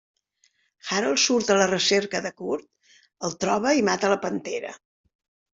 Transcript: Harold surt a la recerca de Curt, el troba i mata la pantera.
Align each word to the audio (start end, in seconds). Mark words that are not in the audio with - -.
Harold 0.93 1.21
surt 1.23 1.51
a 1.55 1.57
la 1.59 1.67
recerca 1.73 2.21
de 2.27 2.33
Curt, 2.41 2.67
el 3.29 3.39
troba 3.47 3.75
i 3.83 3.87
mata 3.91 4.13
la 4.15 4.21
pantera. 4.29 4.77